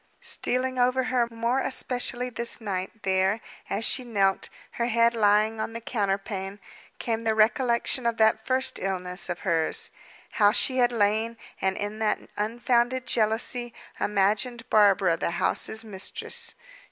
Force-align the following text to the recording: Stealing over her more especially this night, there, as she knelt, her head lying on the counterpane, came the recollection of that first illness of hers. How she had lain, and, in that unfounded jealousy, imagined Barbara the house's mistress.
Stealing 0.19 0.79
over 0.79 1.03
her 1.03 1.27
more 1.29 1.59
especially 1.59 2.31
this 2.31 2.59
night, 2.59 3.03
there, 3.03 3.39
as 3.69 3.85
she 3.85 4.03
knelt, 4.03 4.49
her 4.71 4.87
head 4.87 5.13
lying 5.13 5.61
on 5.61 5.73
the 5.73 5.79
counterpane, 5.79 6.57
came 6.97 7.19
the 7.19 7.35
recollection 7.35 8.07
of 8.07 8.17
that 8.17 8.39
first 8.43 8.79
illness 8.79 9.29
of 9.29 9.41
hers. 9.41 9.91
How 10.31 10.51
she 10.51 10.77
had 10.77 10.91
lain, 10.91 11.37
and, 11.61 11.77
in 11.77 11.99
that 11.99 12.17
unfounded 12.35 13.05
jealousy, 13.05 13.75
imagined 13.99 14.67
Barbara 14.71 15.17
the 15.17 15.29
house's 15.37 15.85
mistress. 15.85 16.55